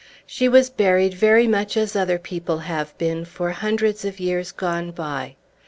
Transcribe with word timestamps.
She 0.25 0.49
was 0.49 0.71
buried 0.71 1.13
very 1.13 1.45
much 1.45 1.77
as 1.77 1.95
other 1.95 2.17
people 2.17 2.57
have 2.57 2.97
been 2.97 3.23
for 3.23 3.51
hundreds 3.51 4.03
of 4.03 4.19
years 4.19 4.51
gone 4.51 4.89
by. 4.89 5.35